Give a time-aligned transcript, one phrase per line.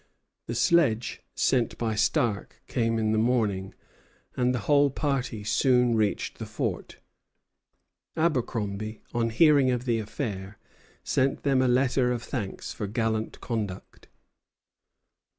[0.47, 3.75] The sledge sent by Stark came in the morning,
[4.35, 6.97] and the whole party soon reached the fort.
[8.17, 10.57] Abercromby, on hearing of the affair,
[11.03, 14.07] sent them a letter of thanks for gallant conduct.